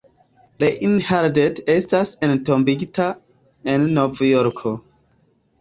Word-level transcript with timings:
Reinhardt 0.61 1.59
estas 1.75 2.15
entombigita 2.29 3.07
en 3.75 3.87
Novjorko. 4.01 4.77